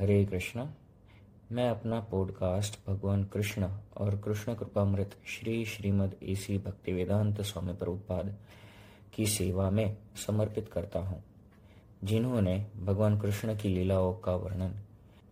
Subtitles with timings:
[0.00, 0.74] हरे कृष्णा,
[1.52, 8.36] मैं अपना पॉडकास्ट भगवान कृष्ण और कृष्ण कृपामृत श्री श्रीमद एसी भक्तिवेदांत स्वामी प्रभुपाद
[9.14, 9.96] की सेवा में
[10.26, 11.24] समर्पित करता हूँ,
[12.04, 14.74] जिन्होंने भगवान कृष्ण की लीलाओं का वर्णन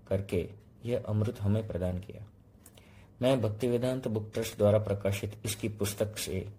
[0.09, 0.49] करके
[0.85, 2.27] यह अमृत हमें प्रदान किया।
[3.23, 6.53] मैं भक्ति वेदांत बुक ट्रस्ट द्वारा प्रकाशित इसकी पुस्तक से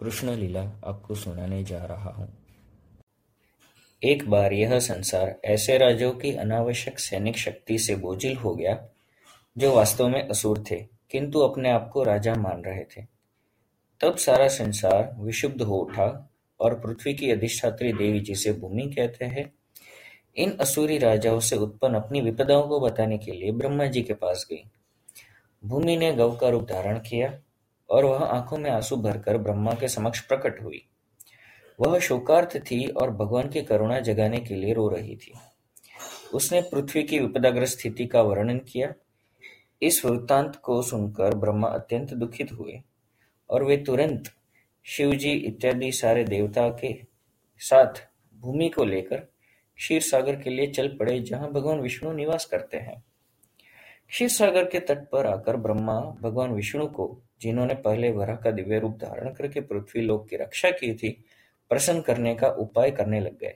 [0.00, 2.28] कृष्ण लीला आपको सुनाने जा रहा हूँ।
[4.04, 8.88] एक बार यह संसार ऐसे राजों की अनावश्यक सैनिक शक्ति से बोझिल हो गया,
[9.58, 10.76] जो वास्तव में असुर थे,
[11.10, 13.06] किंतु अपने आप को राजा मान रहे थे।
[14.00, 19.52] तब सारा संसार विशुद्ध हो उठा और पृथ्वी की अधिष्ठात्री देवी जिसे भूमि कहते हैं,
[20.36, 24.46] इन असुरी राजाओं से उत्पन्न अपनी विपदाओं को बताने के लिए ब्रह्मा जी के पास
[24.50, 24.70] गई।
[25.64, 27.40] भूमि ने गौ का रूप धारण किया
[27.90, 30.86] और वह आँखों में आँसू भरकर ब्रह्मा के समक्ष प्रकट हुई।
[31.80, 35.32] वह शोकार्थ थी और भगवान की करुणा जगाने के लिए रो रही थी।
[36.34, 38.92] उसने पृथ्वी की विपदाग्रस्त स्थिति का वर्णन किया।
[39.82, 42.80] इस वृत्तांत को सुनकर ब्रह्मा अत्यंत दुखित हुए
[43.50, 44.24] और वे तुरंत
[44.84, 47.02] शिवजी इत्यादि सारे देवता के
[47.58, 48.08] साथ
[48.40, 49.16] भूमि को लेकर
[49.76, 53.04] क्षीर सागर के लिए चल पड़े, जहाँ भगवान विष्णु निवास करते हैं।
[54.08, 58.78] क्षीर सागर के तट पर आकर ब्रह्मा भगवान विष्णु को, जिन्होंने पहले वरा का दिव्य
[58.78, 61.24] रूप धारण करके पृथ्वी लोक की रक्षा की थी
[61.70, 63.54] प्रसन्न करने का उपाय करने लग गए।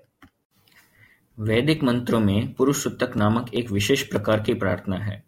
[1.39, 5.25] वैदिक मंत्रों में पुरुष सुतक नामक एक विशेष प्रकार की प्रार्थना है।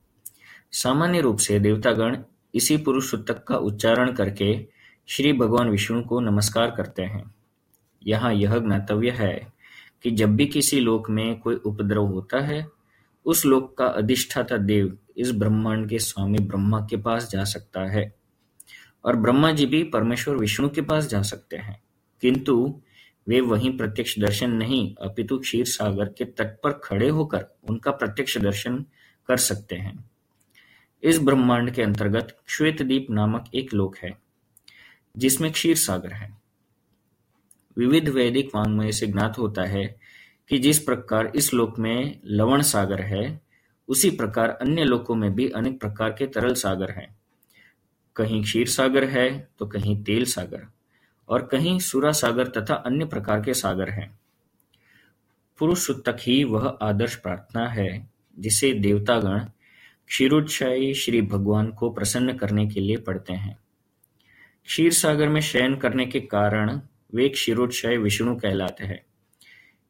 [0.72, 2.18] सामान्य रूप से देवतागण
[2.54, 4.66] इसी पुरुष सूतक का उच्चारण करके
[5.06, 7.34] श्री भगवान विष्णु को नमस्कार करते हैं।
[8.06, 9.52] यहाँ यह ज्ञातव्य है
[10.02, 12.66] कि जब भी किसी लोक में कोई उपद्रव होता है,
[13.24, 18.14] उस लोक का अधिष्ठाता देव इस ब्रह्मांड के स्वामी ब्रह्मा के पास जा सकता है
[19.04, 21.85] और ब्रह्मा जी भी परमेश्वर विष्णु के पास जा सकते हैं।
[22.20, 22.82] किंतु
[23.28, 28.38] वे वहीं प्रत्यक्ष दर्शन नहीं, अपितु क्षीर सागर के तट पर खड़े होकर उनका प्रत्यक्ष
[28.38, 28.84] दर्शन
[29.28, 30.10] कर सकते हैं।
[31.02, 34.18] इस ब्रह्मांड के अंतर्गत श्वेतदीप नामक एक लोक है,
[35.16, 36.38] जिसमें क्षीर सागर है।
[37.78, 40.00] विविध वैदिक वांग्मय से ज्ञात होता है
[40.48, 43.40] कि जिस प्रकार इस लोक में लवण सागर है,
[43.88, 47.18] उसी प्रकार अन्य लोकों में भी अनेक प्रकार के तरल सागर हैं।
[48.16, 50.66] कहीं क्षीर सागर है तो कहीं तेल सागर।
[51.28, 54.18] और कहीं सुरा सागर तथा अन्य प्रकार के सागर हैं।
[55.58, 59.38] पुरुष तक ही वह आदर्श प्रार्थना है, जिसे देवतागण
[60.06, 63.58] क्षीरोत्साही श्री भगवान को प्रसन्न करने के लिए पढ़ते हैं।
[64.64, 66.80] क्षीर सागर में शयन करने के कारण
[67.14, 69.06] वे क्षीरोत्साही विष्णु कहलाते हैं।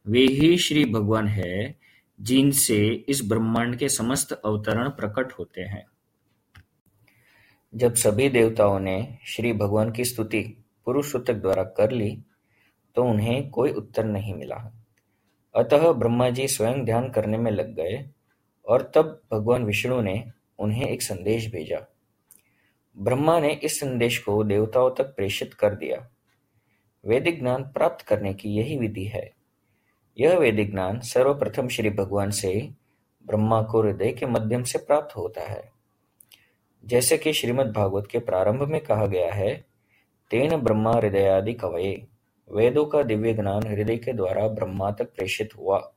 [0.07, 1.79] वे ही श्री भगवान है,
[2.21, 5.87] जिनसे इस ब्रह्मांड के समस्त अवतरण प्रकट होते हैं।
[7.75, 12.19] जब सभी देवताओं ने श्री भगवान की स्तुति पुरुष सूतक द्वारा कर ली
[12.95, 14.57] तो उन्हें कोई उत्तर नहीं मिला।
[15.55, 18.05] अतः ब्रह्मा जी स्वयं ध्यान करने में लग गए
[18.67, 20.25] और तब भगवान विष्णु ने
[20.59, 21.81] उन्हें एक संदेश भेजा।
[22.97, 26.09] ब्रह्मा ने इस संदेश को देवताओं तक प्रेषित कर दिया।
[27.05, 29.31] वैदिक ज्ञान प्राप्त करने की यही विधि है।
[30.21, 32.71] यह वैदिक ज्ञान सर्वप्रथम श्री भगवान से
[33.27, 35.73] ब्रह्मा को हृदय के माध्यम से प्राप्त होता है।
[36.85, 39.65] जैसे कि श्रीमद् भागवत के प्रारंभ में कहा गया है
[40.31, 42.07] तेन ब्रह्मा हृदयादि कवये
[42.53, 45.93] वेदों का दिव्य ज्ञान हृदय के द्वारा ब्रह्मा तक प्रेषित हुआ।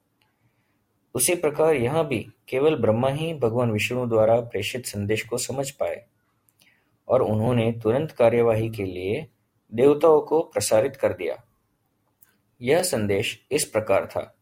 [1.15, 6.05] उसी प्रकार यहाँ भी केवल ब्रह्मा ही भगवान विष्णु द्वारा प्रेषित संदेश को समझ पाए
[7.07, 9.27] और उन्होंने तुरंत कार्यवाही के लिए
[9.73, 11.43] देवताओं को प्रसारित कर दिया।
[12.61, 14.35] यह संदेश इस प्रकार था।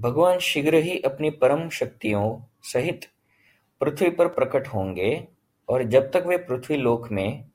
[0.00, 3.00] भगवान शीघ्र ही अपनी परम शक्तियों सहित
[3.80, 5.28] पृथ्वी पर प्रकट होंगे
[5.68, 7.49] और जब तक वे पृथ्वी लोक में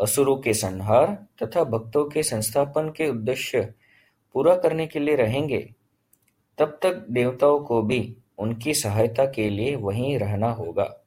[0.00, 3.74] असुरों के संहार तथा भक्तों के संस्थापन के उद्देश्य
[4.32, 5.74] पूरा करने के लिए रहेंगे।
[6.58, 11.00] तब तक देवताओं को भी उनकी सहायता के लिए वहीं रहना होगा।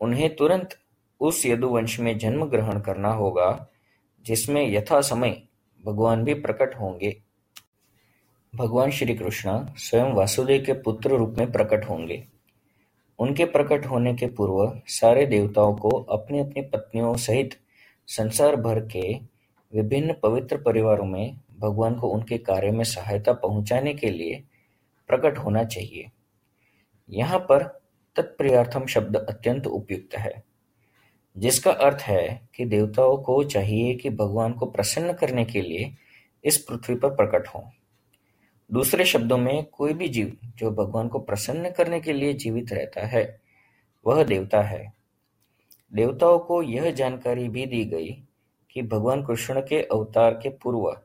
[0.00, 0.78] उन्हें तुरंत
[1.20, 3.68] उस यदुवंश में जन्म ग्रहण करना होगा,
[4.26, 5.42] जिसमें यथा समय
[5.84, 7.22] भगवान भी प्रकट होंगे।
[8.54, 12.26] भगवान श्री कृष्ण स्वयं वासुदेव के पुत्र रूप में प्रकट होंगे।
[13.18, 17.54] उनके प्रकट होने के पूर्व सारे देवताओं को अपनी अपनी पत्नियों सहित
[18.08, 19.12] संसार भर के
[19.72, 24.42] विभिन्न पवित्र परिवारों में भगवान को उनके कार्य में सहायता पहुँचाने के लिए
[25.08, 26.10] प्रकट होना चाहिए।
[27.10, 27.62] यहाँ पर
[28.16, 30.42] तत्प्रियार्थम शब्द अत्यंत उपयुक्त है,
[31.36, 35.94] जिसका अर्थ है कि देवताओं को चाहिए कि भगवान को प्रसन्न करने के लिए
[36.44, 37.64] इस पृथ्वी पर प्रकट हो।
[38.70, 43.06] दूसरे शब्दों में कोई भी जीव जो भगवान को प्रसन्न करने के लिए जीवित रहता
[43.06, 43.40] है,
[44.06, 44.93] वह देवता है।
[45.92, 48.22] देवताओं को यह जानकारी भी दी गई
[48.70, 51.00] कि भगवान कृष्ण के अवतार के पूर्व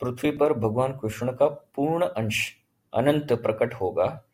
[0.00, 2.56] पृथ्वी पर भगवान कृष्ण का पूर्ण अंश
[2.94, 4.24] अनंत प्रकट होगा,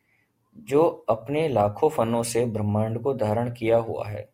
[0.57, 4.29] जो अपने लाखों फनों से ब्रह्मांड को धारण किया हुआ है।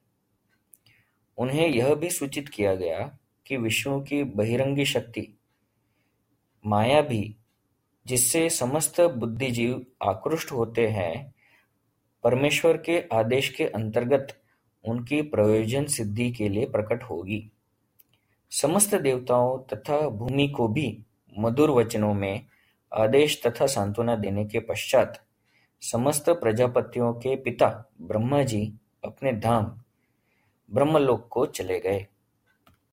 [1.37, 3.17] उन्हें यह भी सूचित किया गया
[3.47, 5.37] कि विष्णु की बहिरंगी शक्ति,
[6.65, 7.35] माया भी,
[8.07, 11.33] जिससे समस्त बुद्धिजीव आकृष्ट होते हैं,
[12.23, 14.40] परमेश्वर के आदेश के अंतर्गत
[14.85, 17.51] उनकी प्रयोजन सिद्धि के लिए प्रकट होगी।
[18.51, 21.03] समस्त देवताओं तथा भूमि को भी
[21.39, 22.45] मधुर वचनों में
[22.91, 25.21] आदेश तथा सांत्वना देने के पश्चात
[25.81, 27.67] समस्त प्रजापतियों के पिता
[28.01, 28.73] ब्रह्मा जी
[29.05, 29.65] अपने धाम
[30.71, 32.07] ब्रह्मलोक को चले गए।